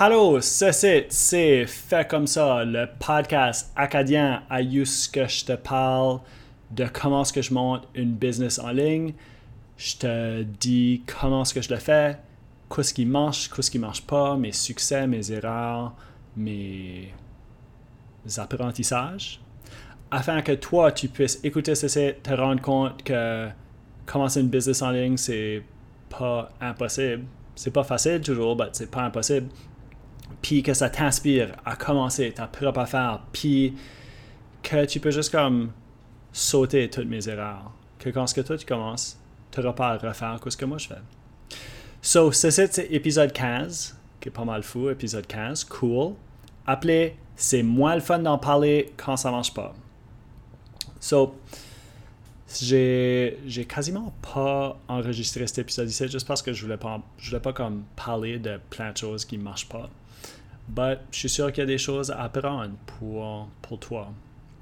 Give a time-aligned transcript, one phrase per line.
[0.00, 6.20] Hallo, ceci, c'est Fait comme ça, le podcast acadien à ce que je te parle
[6.70, 9.14] de comment est-ce que je monte une business en ligne.
[9.76, 12.16] Je te dis comment est-ce que je le fais,
[12.72, 15.92] qu'est-ce qui marche, qu'est-ce qui marche pas, mes succès, mes erreurs,
[16.36, 17.12] mes
[18.36, 19.40] apprentissages,
[20.12, 23.48] afin que toi, tu puisses écouter ceci, te rendre compte que
[24.06, 25.64] commencer une business en ligne, c'est
[26.08, 27.24] pas impossible.
[27.56, 29.48] C'est pas facile toujours, mais c'est pas impossible
[30.42, 33.74] puis que ça t'inspire à commencer ta propre affaire, puis
[34.62, 35.72] que tu peux juste comme
[36.32, 37.72] sauter toutes mes erreurs.
[37.98, 39.18] Que quand ce que toi tu commences,
[39.50, 41.02] tu n'auras pas à refaire ce que moi je fais.
[42.00, 46.14] So, c'est épisode 15, qui est pas mal fou, épisode 15, cool.
[46.66, 49.74] Appelé C'est moins le fun d'en parler quand ça marche pas.
[51.00, 51.34] So,
[52.60, 57.30] j'ai, j'ai quasiment pas enregistré cet épisode ici juste parce que je voulais pas, je
[57.30, 59.90] voulais pas comme parler de plein de choses qui marchent pas.
[60.68, 64.12] But je suis sûr qu'il y a des choses à apprendre pour, pour toi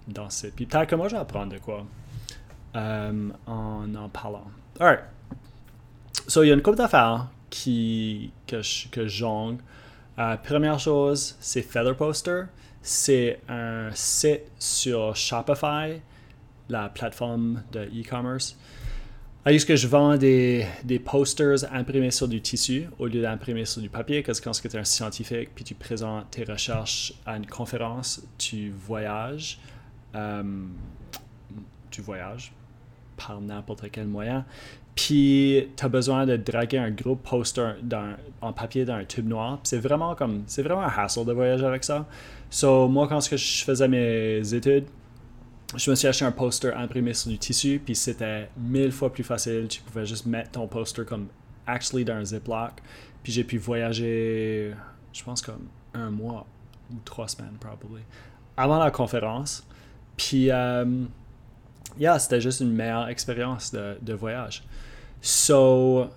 [0.07, 0.55] dans cette.
[0.55, 1.85] Puis peut-être que moi, je vais apprendre de quoi
[2.77, 4.47] euh, en en parlant.
[4.79, 5.05] Alright.
[6.29, 9.62] So, il y a une couple d'affaires que, que jongle.
[10.19, 12.45] Euh, première chose, c'est Feather Poster.
[12.83, 16.01] C'est un site sur Shopify,
[16.69, 18.57] la plateforme de e-commerce.
[19.47, 23.81] Alors, que je vends des, des, posters imprimés sur du tissu au lieu d'imprimer sur
[23.81, 27.37] du papier, parce que quand tu es un scientifique, puis tu présentes tes recherches à
[27.37, 29.61] une conférence, tu voyages,
[30.17, 30.43] euh,
[31.93, 32.53] tu voyages
[33.17, 34.45] par n'importe quel moyen,
[34.97, 37.77] puis tu as besoin de draguer un gros poster
[38.41, 39.61] en papier dans un tube noir.
[39.63, 42.05] C'est vraiment comme, c'est vraiment un hassle de voyager avec ça.
[42.51, 44.87] So, moi, quand je faisais mes études,
[45.77, 49.25] je me suis acheté un poster imprimé sur du tissu, puis c'était mille fois plus
[49.25, 49.67] facile.
[49.69, 51.29] Tu pouvais juste mettre ton poster comme
[51.67, 52.73] actually dans un Ziploc.
[53.23, 54.75] Puis j'ai pu voyager,
[55.13, 56.47] je pense comme un mois
[56.91, 58.03] ou trois semaines, probably,
[58.57, 59.67] avant la conférence.
[60.17, 61.05] Puis, euh,
[61.99, 64.62] yeah, c'était juste une meilleure expérience de, de voyage.
[65.21, 66.09] So,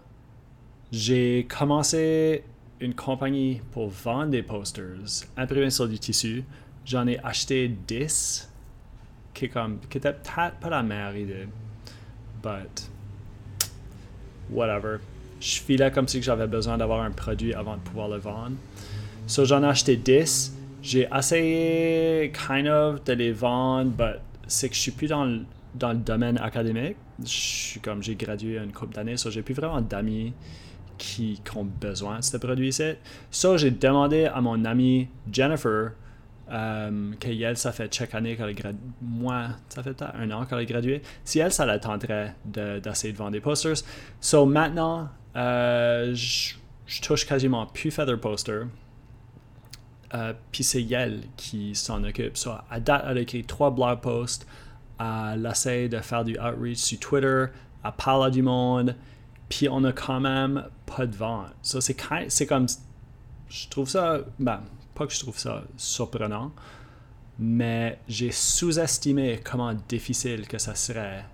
[0.92, 2.44] j'ai commencé
[2.80, 6.46] une compagnie pour vendre des posters imprimés sur du tissu.
[6.86, 8.49] J'en ai acheté 10
[9.34, 11.48] qui, comme, qui était peut-être pas la meilleure idée.
[12.42, 12.90] But,
[14.50, 14.98] whatever.
[15.40, 18.56] Je filais comme si j'avais besoin d'avoir un produit avant de pouvoir le vendre.
[19.28, 20.56] So, j'en ai acheté 10.
[20.82, 25.42] J'ai essayé, kind of, de les vendre, but c'est que je suis plus dans le,
[25.76, 26.96] dans le domaine académique.
[27.24, 30.34] Je suis comme, j'ai gradué une couple d'années, so j'ai plus vraiment d'amis
[30.98, 32.94] qui, ont besoin de ce produit-ci.
[33.32, 35.92] So, j'ai demandé à mon amie Jennifer,
[36.52, 38.80] euh, qu'elle, ça fait chaque année qu'elle gradué.
[39.02, 41.02] Moi, ça fait un an qu'elle a gradué.
[41.24, 43.78] Si elle, ça l'attendrait d'essayer de, vendre des posters.
[44.20, 46.56] So maintenant, euh, je,
[47.02, 48.62] touche quasiment plus Feather Poster.
[50.16, 52.36] Euh, puis c'est elle qui s'en occupe.
[52.36, 54.48] So, à date, elle a écrit trois blog posts.
[55.00, 57.46] Elle essaie de faire du outreach sur Twitter.
[57.86, 58.96] Elle parle à du monde.
[59.50, 61.52] Puis on a quand même pas de vente.
[61.62, 61.94] So, c'est
[62.48, 62.66] comme.
[63.50, 64.20] Je trouve ça.
[64.38, 64.62] Ben,
[64.94, 66.52] pas que je trouve ça surprenant,
[67.40, 71.26] mais j'ai sous-estimé comment difficile que ça serait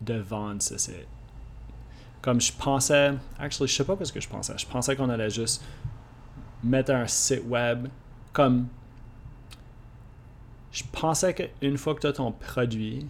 [0.00, 1.06] de vendre ce site.
[2.20, 4.54] Comme je pensais, actually, je sais pas ce que je pensais.
[4.58, 5.64] Je pensais qu'on allait juste
[6.62, 7.88] mettre un site web
[8.32, 8.68] comme.
[10.70, 13.06] Je pensais qu'une fois que tu as ton produit,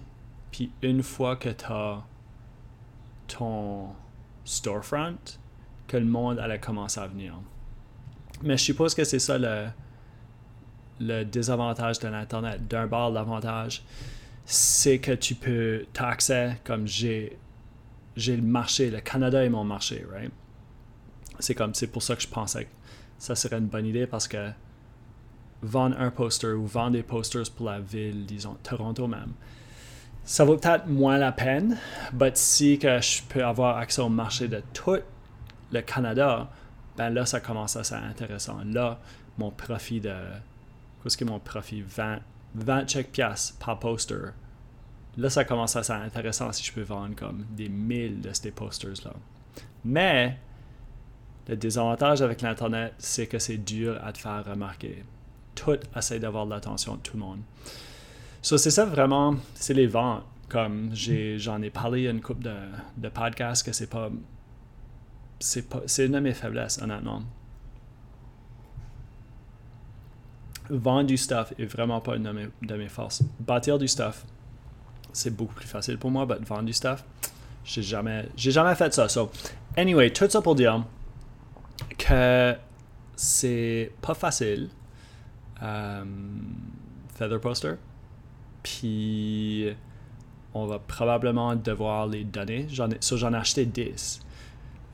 [0.53, 2.05] puis une fois que tu as
[3.27, 3.89] ton
[4.45, 5.19] storefront,
[5.87, 7.35] que le monde allait commencer à venir.
[8.43, 9.67] Mais je suppose que c'est ça le,
[11.01, 12.67] le désavantage de l'Internet.
[12.69, 13.83] D'un bord, l'avantage,
[14.45, 17.39] c'est que tu peux, accès, comme j'ai,
[18.17, 20.33] j'ai le marché, le Canada est mon marché, right?
[21.39, 22.71] C'est comme, c'est pour ça que je pensais que
[23.19, 24.51] ça serait une bonne idée parce que
[25.63, 29.33] vendre un poster ou vendre des posters pour la ville, disons, Toronto même,
[30.25, 31.79] ça vaut peut-être moins la peine,
[32.19, 34.97] mais si que je peux avoir accès au marché de tout
[35.73, 36.51] le Canada,
[36.99, 38.59] ben là, ça commence à être intéressant.
[38.65, 38.99] Là,
[39.39, 40.15] mon profit de.
[41.03, 42.19] Qu'est-ce que mon profit 20,
[42.57, 44.33] 20 chèques piastres par poster.
[45.17, 48.51] Là, ça commence à être intéressant si je peux vendre comme des mille de ces
[48.51, 49.13] posters-là.
[49.85, 50.37] Mais,
[51.49, 55.05] le désavantage avec l'Internet, c'est que c'est dur à te faire remarquer.
[55.55, 57.41] Tout essaie d'avoir l'attention de tout le monde.
[58.43, 60.25] So, c'est ça vraiment, c'est les ventes.
[60.49, 62.57] Comme j'en ai, parlé à une couple de,
[62.97, 64.11] de podcasts que c'est pas
[65.39, 67.23] c'est une de mes faiblesses, honnêtement.
[70.71, 73.23] Vendre du stuff est vraiment pas une de mes, de forces.
[73.41, 74.25] Bâtir du stuff,
[75.13, 77.05] c'est beaucoup plus facile pour moi, mais vendre du stuff,
[77.65, 79.09] j'ai jamais, j'ai jamais fait ça.
[79.09, 79.31] So,
[79.77, 80.85] anyway, tout ça pour dire
[81.97, 82.55] que
[83.17, 84.69] c'est pas facile.
[85.63, 86.05] Euh,
[87.15, 87.75] Feather Poster.
[88.63, 89.67] Puis
[90.55, 92.67] on va probablement devoir les donner.
[92.71, 94.21] J'en ai, j'en ai acheté 10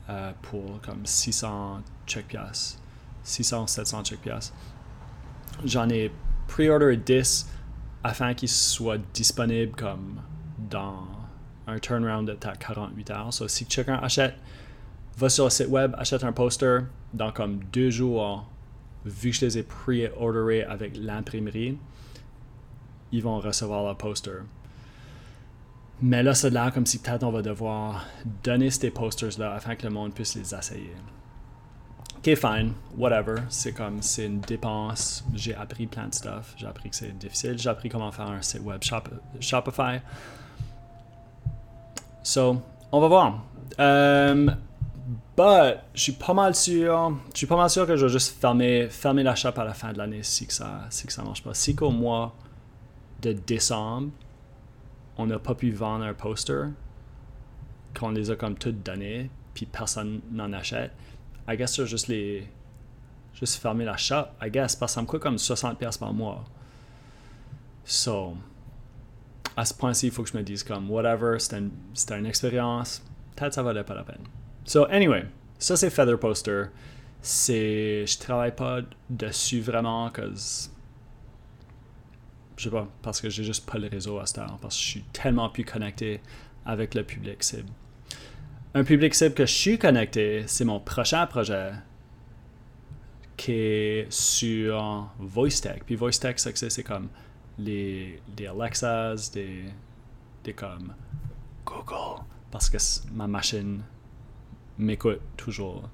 [0.09, 2.79] euh, pour comme 600 check piastres.
[3.23, 4.53] 600, 700 check piastres.
[5.63, 6.11] J'en ai
[6.47, 7.49] pre-order 10
[8.03, 10.21] afin qu'ils soient disponibles comme
[10.69, 11.07] dans
[11.67, 13.33] un turnaround de 48 heures.
[13.33, 14.35] So, si quelqu'un achète,
[15.17, 16.81] va sur le site web, achète un poster
[17.13, 18.47] dans comme deux jours,
[19.05, 21.77] vu que je les ai pre-orderés avec l'imprimerie,
[23.11, 24.43] ils vont recevoir le poster.
[26.01, 28.05] Mais là, c'est là comme si peut-être on va devoir
[28.43, 30.93] donner ces posters-là afin que le monde puisse les essayer.
[32.17, 33.35] Ok, fine, whatever.
[33.49, 35.23] C'est comme, c'est une dépense.
[35.33, 36.53] J'ai appris plein de stuff.
[36.57, 37.57] J'ai appris que c'est difficile.
[37.57, 38.81] J'ai appris comment faire un site web
[39.39, 40.01] Shopify.
[42.23, 42.61] So,
[42.91, 43.43] on va voir.
[43.77, 44.55] Um,
[45.37, 47.15] but, je suis pas mal sûr.
[47.31, 49.73] Je suis pas mal sûr que je vais juste fermer, fermer la shop à la
[49.73, 51.53] fin de l'année si que ça, si que ça marche pas.
[51.53, 52.33] Si qu'au mois
[53.21, 54.09] de décembre,
[55.17, 56.69] on n'a pas pu vendre un poster,
[57.97, 60.91] qu'on les a comme toutes données, puis personne n'en achète,
[61.47, 62.47] I guess je juste les.
[63.33, 66.45] Juste fermer la shop, I guess, parce que ça me coûte comme 60$ par mois.
[67.83, 68.37] So,
[69.57, 71.71] à ce point-ci, il faut que je me dise comme, whatever, c'était une,
[72.11, 73.03] une, expérience,
[73.35, 74.23] peut-être ça valait pas la peine.
[74.63, 75.25] So, anyway,
[75.59, 76.67] ça c'est Feather Poster.
[77.21, 78.05] C'est.
[78.07, 78.79] Je travaille pas
[79.09, 80.71] dessus vraiment, cause
[82.57, 84.81] je sais pas, parce que j'ai juste pas le réseau à cette heure, parce que
[84.81, 86.21] je suis tellement plus connecté
[86.65, 87.69] avec le public cible.
[88.73, 91.71] Un public cible que je suis connecté, c'est mon prochain projet
[93.37, 95.83] qui est sur VoiceTech.
[95.85, 97.09] Puis VoiceTech, c'est comme
[97.57, 99.65] les, les Alexas, des,
[100.43, 100.93] des comme
[101.65, 102.77] Google, parce que
[103.13, 103.81] ma machine
[104.77, 105.89] m'écoute toujours.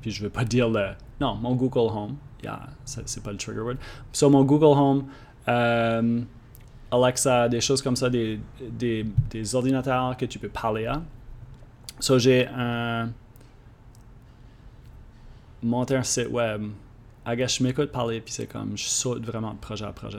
[0.00, 0.90] Puis je veux pas dire le.
[1.20, 3.76] Non, mon Google Home, yeah, c'est pas le trigger word.
[4.12, 5.06] Sur mon Google Home,
[5.48, 6.20] euh,
[6.90, 11.02] Alexa, des choses comme ça, des, des, ordinateurs que tu peux parler à.
[12.00, 13.10] So, j'ai un.
[15.62, 16.62] monté un site web.
[17.26, 20.18] Guess je m'écoute parler, puis c'est comme je saute vraiment de projet à projet.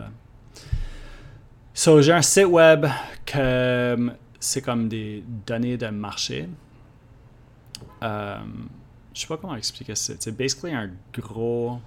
[1.73, 2.85] So, j'ai un site web
[3.25, 6.49] que c'est comme des données de marché.
[8.03, 8.37] Euh,
[9.13, 10.13] je sais pas comment expliquer ça.
[10.19, 11.79] C'est basically un gros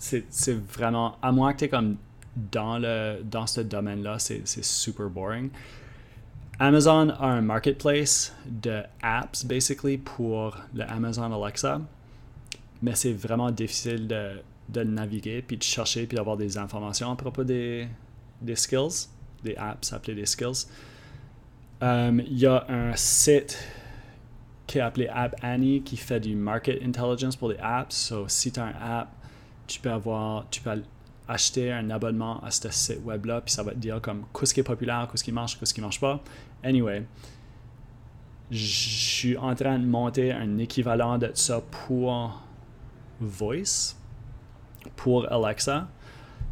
[0.00, 1.96] c'est vraiment, à moins que tu comme
[2.34, 5.50] dans, le, dans ce domaine-là, c'est super boring.
[6.58, 11.80] Amazon a un marketplace de apps, basically, pour le Amazon Alexa,
[12.82, 17.16] mais c'est vraiment difficile de, de naviguer, puis de chercher, puis d'avoir des informations à
[17.16, 17.88] propos des,
[18.40, 19.08] des skills,
[19.42, 20.66] des apps appelées des skills.
[21.82, 23.58] Euh, il y a un site
[24.66, 27.96] qui est appelé App Annie qui fait du market intelligence pour les apps.
[27.96, 29.08] So, si tu as un app
[29.70, 30.82] tu peux avoir, tu peux
[31.28, 34.60] acheter un abonnement à ce site web-là, puis ça va te dire comme qu'est-ce qui
[34.60, 36.20] est populaire, qu'est-ce qui marche, qu'est-ce qui marche pas.
[36.62, 37.06] Anyway,
[38.50, 42.42] je suis en train de monter un équivalent de ça pour
[43.20, 43.94] Voice,
[44.96, 45.88] pour Alexa.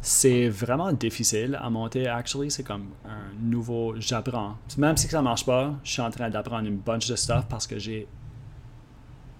[0.01, 2.49] C'est vraiment difficile à monter, actually.
[2.49, 3.95] C'est comme un nouveau.
[3.99, 4.55] J'apprends.
[4.77, 7.67] Même si ça marche pas, je suis en train d'apprendre une bunch de stuff parce
[7.67, 8.07] que j'ai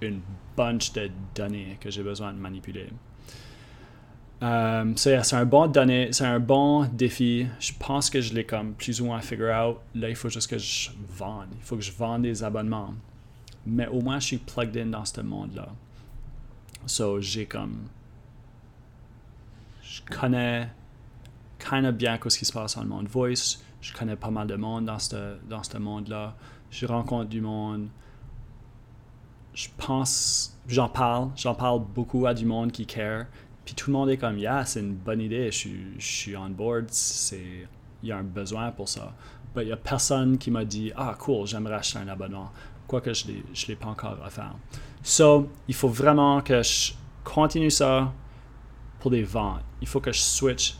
[0.01, 0.19] une
[0.57, 2.89] bunch de données que j'ai besoin de manipuler.
[4.41, 7.47] Euh, c'est un bon donné, c'est un bon défi.
[7.59, 9.77] Je pense que je l'ai comme plus ou moins figure out.
[9.95, 11.47] Là, il faut juste que je vende.
[11.53, 12.93] Il faut que je vende des abonnements.
[13.65, 15.67] Mais au moins, je suis plugged in dans ce monde-là.
[16.85, 17.87] So, j'ai comme.
[19.83, 20.69] Je connais
[21.59, 23.59] kind of bien ce qui se passe dans le monde voice.
[23.81, 26.35] Je connais pas mal de monde dans ce dans monde-là.
[26.71, 27.89] Je rencontre du monde.
[29.53, 30.57] Je pense.
[30.65, 31.29] J'en parle.
[31.35, 33.25] J'en parle beaucoup à du monde qui care
[33.73, 36.87] tout le monde est comme, yeah, c'est une bonne idée, je, suis on board,
[37.31, 39.13] il y a un besoin pour ça.
[39.55, 42.51] Mais il n'y a personne qui m'a dit, ah, cool, j'aimerais acheter un abonnement.
[42.87, 44.55] Quoique je ne l'ai pas encore faire.
[45.03, 48.11] So, il faut vraiment que je continue ça
[48.99, 49.63] pour des ventes.
[49.81, 50.75] Il faut que je switch.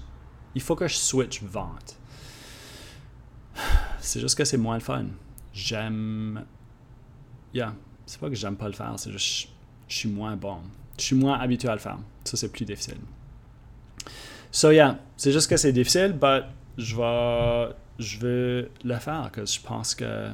[0.55, 1.97] Il faut que je switch vente.
[3.99, 5.05] C'est juste que c'est moins le fun.
[5.53, 6.45] J'aime.
[7.53, 7.73] Yeah.
[8.09, 9.49] C'est pas que j'aime pas le faire, c'est juste
[9.87, 10.61] je suis moins bon
[10.99, 11.97] je suis moins habitué à le faire.
[12.23, 12.97] Ça, c'est plus difficile.
[14.51, 16.41] So, yeah, c'est juste que c'est difficile, mais
[16.77, 20.29] je vais, je veux le faire, parce que je pense que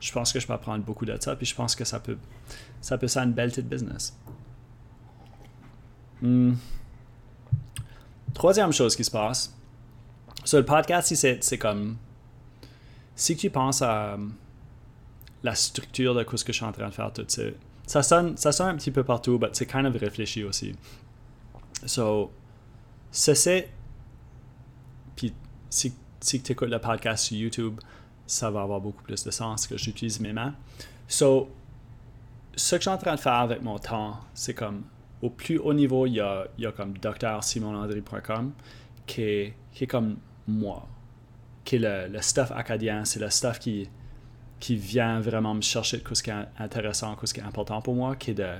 [0.00, 2.16] je pense que je peux apprendre beaucoup de ça, puis je pense que ça peut,
[2.80, 4.16] ça peut être une belle petite business.
[6.22, 6.54] Hmm.
[8.34, 9.54] Troisième chose qui se passe.
[10.44, 11.96] Sur le podcast, c'est comme.
[13.14, 14.16] Si tu penses à
[15.42, 17.56] la structure de ce que je suis en train de faire tout de suite,
[17.90, 20.76] ça sonne, ça sonne un petit peu partout, mais c'est kind of réfléchi aussi.
[21.84, 22.30] So,
[23.10, 23.68] c'est.
[25.16, 25.34] Puis,
[25.68, 27.80] si, si tu écoutes le podcast sur YouTube,
[28.28, 30.54] ça va avoir beaucoup plus de sens que j'utilise mes mains.
[31.08, 31.50] So,
[32.54, 34.84] ce que je suis en train de faire avec mon temps, c'est comme
[35.20, 38.52] au plus haut niveau, il y a, il y a comme drsimonlandry.com
[39.04, 40.86] qui est, qui est comme moi,
[41.64, 43.88] qui est le, le stuff acadien, c'est le stuff qui,
[44.60, 47.94] qui vient vraiment me chercher de ce qui est intéressant, ce qui est important pour
[47.94, 48.52] moi, qui est de,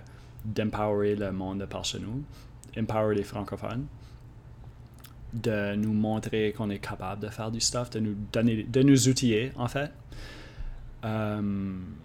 [0.45, 2.25] d'empowerer le monde de par chez nous,
[2.78, 3.87] empower les francophones,
[5.33, 9.09] de nous montrer qu'on est capable de faire du stuff, de nous donner, de nous
[9.09, 9.92] outiller en fait.
[11.02, 11.97] Um,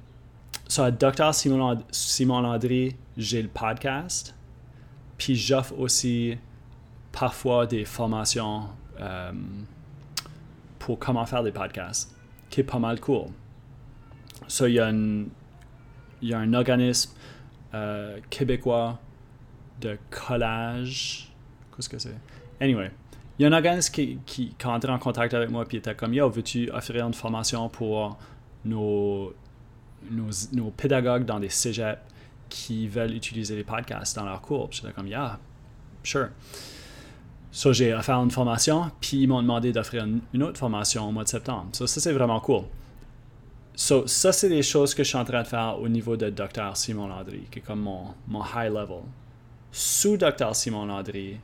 [0.67, 1.33] so, Dr.
[1.33, 4.35] Simon, Simon Landry, j'ai le podcast.
[5.17, 6.37] Puis j'offre aussi
[7.13, 8.67] parfois des formations
[8.99, 9.31] euh,
[10.77, 12.13] pour comment faire des podcasts,
[12.49, 13.27] qui est pas mal cool.
[14.47, 14.91] So, il y a
[16.21, 17.11] y a un organisme
[17.73, 18.99] euh, québécois
[19.81, 21.31] de collage.
[21.75, 22.15] Qu'est-ce que c'est?
[22.61, 22.91] Anyway,
[23.37, 25.93] il y a un organisme qui, qui, est entré en contact avec moi et était
[25.93, 28.17] comme Yo, veux-tu offrir une formation pour
[28.63, 29.33] nos,
[30.09, 31.99] nos, nos pédagogues dans des cégeps
[32.47, 34.69] qui veulent utiliser les podcasts dans leur cours?
[34.71, 35.37] J'étais comme, yeah,
[36.03, 36.29] sure.
[37.51, 41.23] So, j'ai offert une formation, puis ils m'ont demandé d'offrir une, autre formation au mois
[41.23, 41.67] de septembre.
[41.73, 42.63] So, ça, c'est vraiment cool.
[43.75, 46.29] So, ça, c'est des choses que je suis en train de faire au niveau de
[46.29, 46.75] Dr.
[46.75, 49.01] Simon Landry, qui est comme mon, mon high level.
[49.72, 50.55] Sous Dr.
[50.55, 51.38] Simon Landry,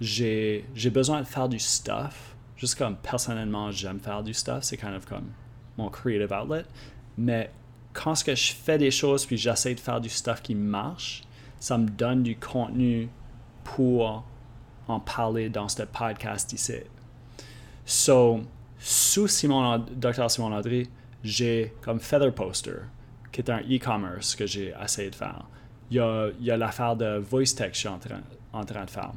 [0.00, 2.34] j'ai besoin de faire du stuff.
[2.56, 4.64] Juste comme personnellement, j'aime faire du stuff.
[4.64, 5.30] C'est kind of comme
[5.78, 6.64] mon creative outlet.
[7.16, 7.50] Mais
[7.92, 11.22] quand ce que je fais des choses puis j'essaie de faire du stuff qui marche,
[11.60, 13.08] ça me donne du contenu
[13.62, 14.24] pour
[14.88, 16.80] en parler dans ce podcast ici.
[17.84, 18.40] So,
[18.78, 20.30] sous Simon, Dr.
[20.30, 20.88] Simon Landry,
[21.22, 22.80] j'ai comme Feather Poster,
[23.32, 25.44] qui est un e-commerce que j'ai essayé de faire.
[25.90, 28.20] Il y a, il y a l'affaire de voice text que je suis en train,
[28.52, 29.12] en train de faire.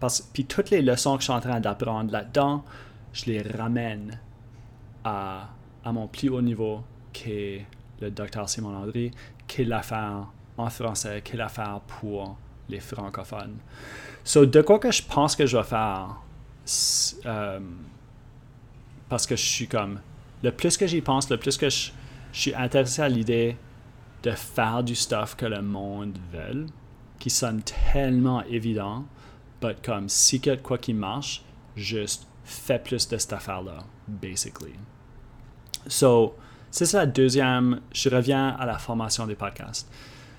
[0.00, 2.64] Parce, puis toutes les leçons que je suis en train d'apprendre là-dedans,
[3.12, 4.18] je les ramène
[5.04, 5.48] à,
[5.84, 7.66] à mon plus haut niveau qui est
[8.00, 9.10] le docteur Simon Landry,
[9.46, 10.26] qui est l'affaire
[10.56, 12.36] en français, qui est l'affaire pour
[12.68, 13.58] les francophones.
[14.24, 16.16] So, de quoi que je pense que je vais faire,
[17.26, 17.60] euh,
[19.08, 20.00] parce que je suis comme,
[20.42, 21.90] le plus que j'y pense, le plus que je,
[22.30, 23.56] suis intéressé à l'idée
[24.22, 26.66] de faire du stuff que le monde veut,
[27.18, 29.06] qui sonne tellement évident,
[29.62, 31.42] mais comme si quelque quoi qui marche,
[31.74, 34.74] juste fais plus de cette affaire-là, basically.
[35.86, 36.34] So,
[36.70, 37.80] c'est ça la deuxième.
[37.92, 39.90] Je reviens à la formation des podcasts.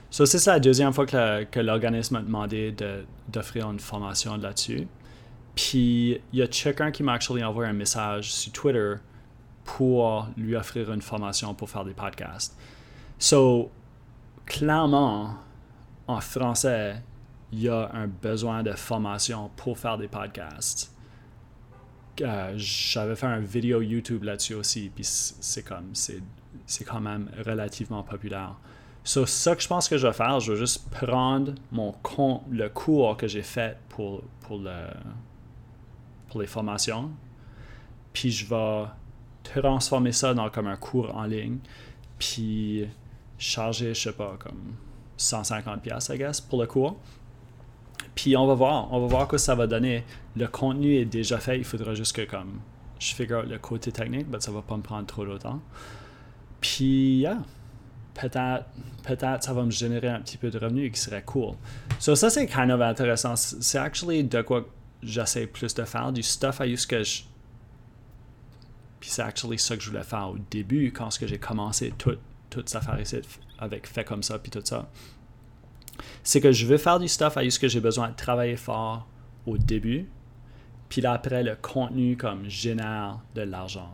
[0.09, 2.75] So, c'est ça la deuxième fois que, l'organisme m'a demandé
[3.27, 4.87] d'offrir une formation là-dessus.
[5.55, 8.95] Puis, il y a quelqu'un qui m'a actually envoyé un message sur Twitter
[9.77, 12.57] pour lui offrir une formation pour faire des podcasts.
[13.17, 13.69] So,
[14.45, 15.35] clairement,
[16.07, 17.01] en français,
[17.51, 20.93] il y a un besoin de formation pour faire des podcasts.
[22.21, 28.03] Euh, j'avais fait un vidéo YouTube là-dessus aussi, puis c'est comme, c'est quand même relativement
[28.03, 28.55] populaire.
[29.03, 31.93] Sur ça que je pense que je vais faire, je vais juste prendre mon
[32.49, 34.59] le cours que j'ai fait pour, pour
[36.41, 37.11] les formations,
[38.11, 38.85] puis je vais
[39.53, 41.57] transformer ça dans comme un cours en ligne,
[42.17, 42.85] puis
[43.37, 44.75] charger, je sais pas, comme
[45.17, 46.97] 150$, I guess, pour le cours.
[48.15, 50.03] Puis on va voir, on va voir que ça va donner.
[50.35, 52.59] Le contenu est déjà fait, il faudra juste que comme
[52.99, 55.61] je figure le côté technique, mais ça va pas me prendre trop de temps.
[56.59, 57.37] Puis yeah,
[58.13, 58.65] peut-être
[59.03, 61.55] peut-être ça va me générer un petit peu de revenus qui serait cool.
[61.99, 63.35] So ça c'est kind of intéressant.
[63.35, 64.65] C'est actually de quoi
[65.01, 67.23] j'essaie plus de faire, du stuff à use que je
[68.99, 72.19] puis c'est actually ça que je voulais faire au début quand j'ai commencé toute
[72.53, 73.21] cette affaire ici
[73.57, 74.89] avec fait comme ça puis tout ça
[76.23, 79.07] c'est que je veux faire du stuff à ce que j'ai besoin de travailler fort
[79.45, 80.07] au début,
[80.87, 83.91] puis là après le contenu comme génère de l'argent.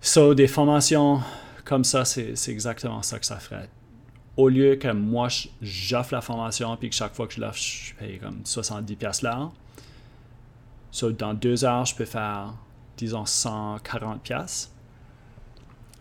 [0.00, 1.20] So, des formations
[1.64, 3.70] comme ça, c'est exactement ça que ça ferait.
[4.36, 5.28] Au lieu que moi,
[5.62, 9.52] j'offre la formation, puis que chaque fois que je l'offre, je paye comme 70$ l'heure.
[10.90, 12.52] So, dans deux heures, je peux faire,
[12.96, 14.68] disons, 140$.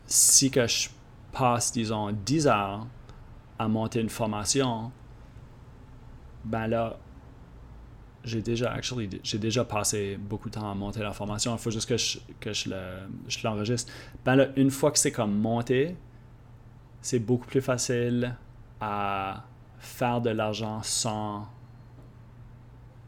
[0.05, 0.89] Si que je
[1.31, 2.87] passe, disons, 10 heures
[3.57, 4.91] à monter une formation,
[6.43, 6.97] ben là,
[8.23, 11.53] j'ai déjà, actually, j'ai déjà passé beaucoup de temps à monter la formation.
[11.53, 12.81] Il faut juste que je, que je, le,
[13.27, 13.91] je l'enregistre.
[14.23, 15.97] Ben là, une fois que c'est comme monté,
[17.01, 18.35] c'est beaucoup plus facile
[18.79, 19.43] à
[19.79, 21.47] faire de l'argent sans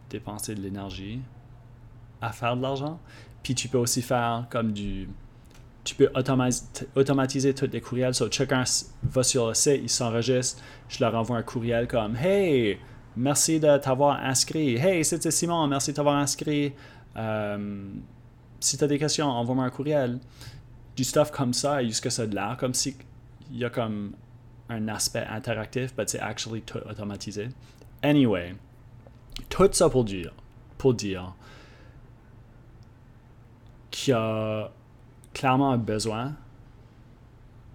[0.09, 1.21] dépenser de l'énergie
[2.21, 2.99] à faire de l'argent.
[3.45, 5.07] Puis tu peux aussi faire comme du
[5.83, 6.09] tu peux
[6.95, 8.15] automatiser tous les courriels.
[8.15, 8.63] So, chacun
[9.03, 12.79] va sur le site, il s'enregistre, je leur envoie un courriel comme Hey,
[13.15, 14.77] merci de t'avoir inscrit.
[14.77, 16.73] Hey, c'était Simon, merci de t'avoir inscrit.
[17.15, 17.87] Euh,
[18.59, 20.17] si tu as des questions, envoie-moi un courriel.
[20.95, 22.97] Du stuff comme ça, jusqu'à ça de l'air, comme si
[23.51, 24.13] il y a comme
[24.69, 27.49] un aspect interactif, mais c'est actually tout automatisé.
[28.01, 28.55] Anyway,
[29.49, 30.33] tout ça pour dire,
[30.79, 31.35] pour dire
[33.95, 34.69] qu'il y a
[35.33, 36.33] clairement un besoin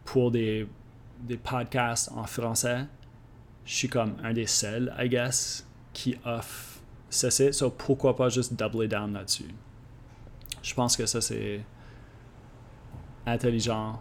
[0.05, 0.69] pour des,
[1.21, 2.85] des podcasts en français.
[3.65, 7.55] Je suis comme un des seuls, I guess, qui offre ceci.
[7.55, 9.49] So pourquoi pas juste doubler down là-dessus?
[10.63, 11.63] Je pense que ça, c'est
[13.25, 13.99] intelligent.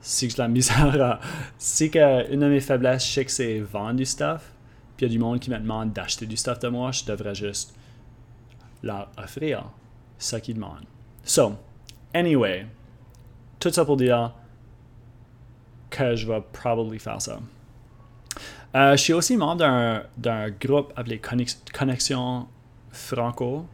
[0.00, 1.20] Si que la misère à...
[1.56, 4.52] Si que une de mes faiblesses, je sais que c'est vendre du stuff,
[4.96, 7.04] puis il y a du monde qui me demande d'acheter du stuff de moi, je
[7.04, 7.76] devrais juste
[8.82, 9.70] leur offrir
[10.18, 10.86] ce qu'ils demandent.
[11.28, 11.58] So,
[12.14, 12.64] anyway,
[13.60, 14.32] tout ça pour dire
[15.90, 17.38] que je vais probablement faire ça.
[18.74, 21.20] Euh, je suis aussi membre d'un groupe appelé
[21.74, 22.48] Connexion
[22.90, 23.66] Franco.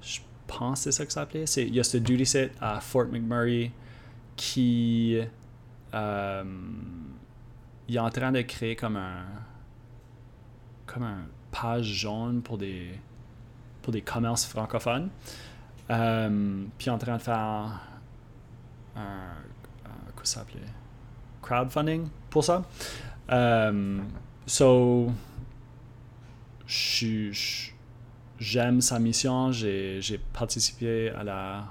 [0.00, 1.44] Je pense que c'est ça que ça s'appelait.
[1.56, 3.72] Il y a ce duty set à Fort McMurray
[4.36, 5.18] qui
[5.94, 6.44] euh,
[7.88, 9.24] est en train de créer comme un
[10.86, 12.92] comme un page jaune pour des
[13.82, 15.10] pour des commerces francophones.
[15.92, 17.80] Euh, puis en train de faire
[18.96, 19.34] un,
[20.16, 20.44] quoi ça
[21.42, 22.64] crowdfunding pour ça.
[23.30, 24.00] Euh,
[24.46, 25.10] so
[28.38, 29.52] j'aime sa mission.
[29.52, 31.64] J'ai participé à la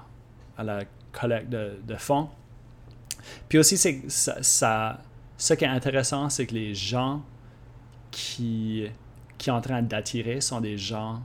[0.56, 2.28] à la collecte de, fonds.
[3.48, 3.76] Puis aussi,
[4.08, 5.02] ça,
[5.36, 7.22] ce qui est intéressant, c'est que les gens
[8.10, 8.86] qui,
[9.38, 11.22] qui sont en train d'attirer sont des gens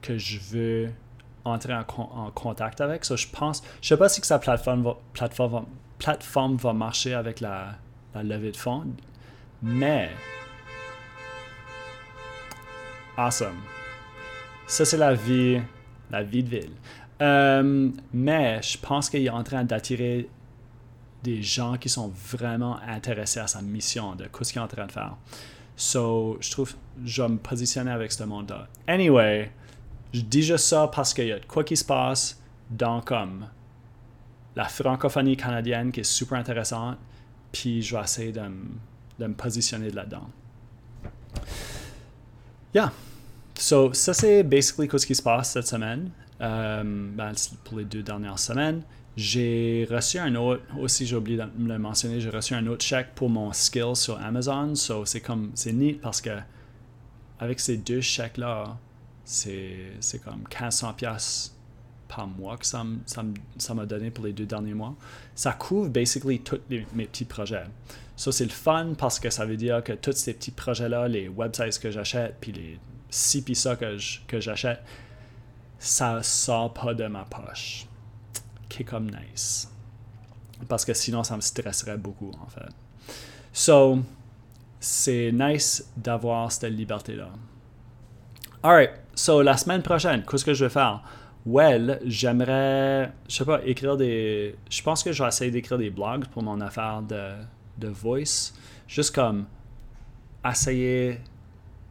[0.00, 0.92] que je veux
[1.44, 3.04] entrer en, contact avec.
[3.04, 5.66] So, je pense, je sais pas si que sa plateforme va, plateforme,
[5.98, 7.76] plateforme va marcher avec la,
[8.14, 8.86] levée de fonds,
[9.62, 10.10] mais
[13.16, 13.60] awesome.
[14.66, 15.60] Ça, c'est la vie,
[16.10, 16.72] la vie de ville.
[17.20, 20.28] Euh, mais je pense qu'il est en train d'attirer
[21.22, 24.86] des gens qui sont vraiment intéressés à sa mission, de ce qu'il est en train
[24.86, 25.16] de faire.
[25.76, 26.74] So, je trouve,
[27.04, 28.68] je vais me positionner avec ce monde-là.
[28.86, 29.50] Anyway,
[30.12, 33.46] je dis juste ça parce qu'il y a quoi qui se passe dans comme
[34.56, 36.98] la francophonie canadienne qui est super intéressante,
[37.50, 38.42] puis je vais essayer de,
[39.18, 40.28] me positionner là-dedans.
[42.74, 42.92] Yeah.
[43.54, 47.32] So, ça c'est basically ce qui se passe cette semaine, ben,
[47.64, 48.82] pour les deux dernières semaines.
[49.14, 53.14] J'ai reçu un autre, aussi j'ai oublié de le mentionner, j'ai reçu un autre chèque
[53.14, 54.74] pour mon skill sur Amazon.
[54.74, 56.30] So c'est comme, c'est neat parce que
[57.38, 58.78] avec ces deux chèques-là,
[59.24, 61.54] c'est, comme 1500 pièces
[62.08, 64.94] par mois que ça, m'a donné pour les deux derniers mois.
[65.34, 67.64] Ça couvre basically tous mes petits projets.
[68.16, 71.28] Ça, c'est le fun parce que ça veut dire que tous ces petits projets-là, les
[71.28, 72.78] websites que j'achète, puis les
[73.12, 73.98] ci puis ça que,
[74.40, 74.82] j'achète,
[75.78, 77.86] ça sort pas de ma poche
[78.68, 79.68] qui est comme nice.
[80.68, 82.68] Parce que sinon, ça me stresserait beaucoup, en fait.
[83.52, 83.98] So,
[84.80, 87.30] c'est nice d'avoir cette liberté-là.
[88.64, 91.02] Alright, so la semaine prochaine, qu'est-ce que je vais faire?
[91.44, 94.54] Well, j'aimerais, je sais pas, écrire des.
[94.70, 97.32] Je pense que je vais essayer d'écrire des blogs pour mon affaire de,
[97.78, 98.52] de voice.
[98.86, 99.46] Juste comme
[100.48, 101.18] essayer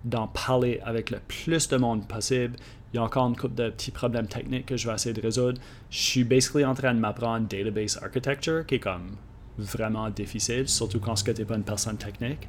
[0.06, 2.56] d'en parler avec le plus de monde possible,
[2.94, 5.22] il y a encore une couple de petits problèmes techniques que je vais essayer de
[5.22, 5.60] résoudre.
[5.90, 9.18] Je suis basically en train de m'apprendre database architecture, qui est comme
[9.58, 12.48] vraiment difficile, surtout quand tu n'es pas une personne technique.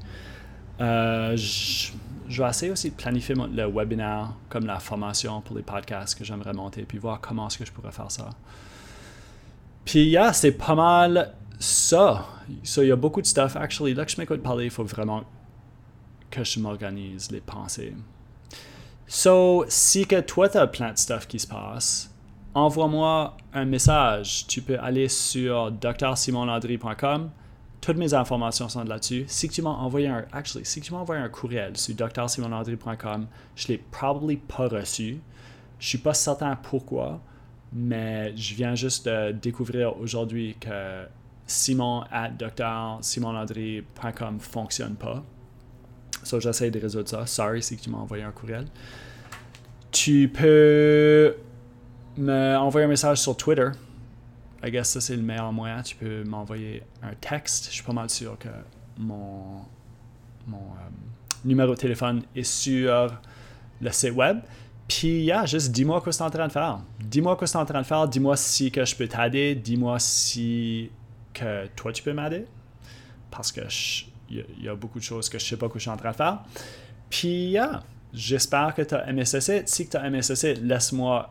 [0.83, 1.93] Euh, je,
[2.43, 6.53] vais essayer aussi de planifier le webinaire comme la formation pour les podcasts que j'aimerais
[6.53, 8.31] monter, puis voir comment est-ce que je pourrais faire ça.
[9.85, 12.27] Puis, yeah, c'est pas mal ça.
[12.49, 13.57] Il y a beaucoup de stuff.
[13.57, 15.25] Actually, là que je m'écoute parler, il faut vraiment
[16.31, 17.95] que je m'organise les pensées.
[19.07, 22.11] So, si que toi, tu as plein de stuff qui se passe,
[22.55, 24.47] envoie-moi un message.
[24.47, 27.31] Tu peux aller sur drsimonlandry.com.
[27.83, 29.25] Toutes mes informations sont là-dessus.
[29.27, 33.69] Si tu m'as envoyé un, actually, si tu m'as envoyé un courriel sur drsimonlandry.com, je
[33.69, 35.21] l'ai probablement pas reçu.
[35.81, 37.21] Je suis pas certain pourquoi,
[37.73, 41.07] mais je viens juste de découvrir aujourd'hui que
[41.45, 45.25] simon at drsimonlandry.com fonctionne pas.
[46.23, 47.27] So, j'essaie de résoudre ça.
[47.27, 48.67] Sorry si tu m'as envoyé un courriel.
[49.91, 51.35] Tu peux
[52.17, 53.71] m'envoyer un message sur Twitter.
[54.65, 55.83] I guess ça, c'est le meilleur moyen.
[55.83, 57.67] Tu peux m'envoyer un texte.
[57.67, 58.49] Je suis pas mal sûr que
[58.97, 59.63] mon,
[60.47, 60.91] mon euh,
[61.45, 63.19] numéro de téléphone est sur
[63.81, 64.39] le site web.
[64.87, 66.81] Puis, yeah, juste dis-moi quoi es en train de faire.
[67.01, 68.07] Dis-moi quoi es en train de faire.
[68.07, 69.55] Dis-moi si que je peux t'aider.
[69.57, 70.91] Dis-moi si
[71.35, 72.47] que toi, tu peux m'aider.
[73.31, 73.63] Parce que
[74.31, 76.13] il y, a beaucoup de choses que je sais pas quoi je suis en train
[76.13, 76.39] de faire.
[77.11, 79.25] Puis, yeah, j'espère que tu as aimé.
[79.25, 80.21] Si tu as aimé
[80.63, 81.31] laisse-moi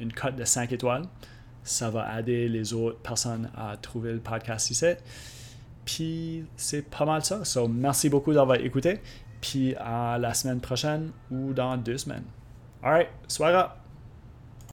[0.00, 1.04] une cote de 5 étoiles.
[1.64, 4.92] Ça va aider les autres personnes à trouver le podcast ici.
[5.84, 7.44] Puis, c'est pas mal ça.
[7.44, 9.00] So, merci beaucoup d'avoir écouté.
[9.40, 12.24] Puis, à la semaine prochaine ou dans deux semaines.
[12.82, 13.83] All right, swag up.